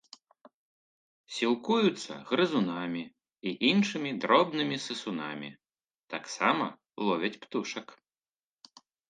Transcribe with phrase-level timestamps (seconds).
[1.35, 3.03] Сілкуюцца грызунамі
[3.51, 5.49] і іншымі дробнымі сысунамі,
[6.17, 6.65] таксама
[7.11, 7.87] ловяць птушак.